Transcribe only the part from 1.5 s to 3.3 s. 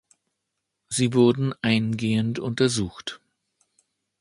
eingehend untersucht.